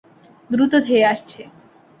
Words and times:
দ্রুত 0.49 0.73
ধেয়ে 0.85 1.05
আসছে। 1.05 1.41